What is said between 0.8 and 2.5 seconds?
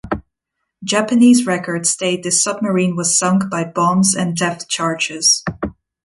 Japanese records state this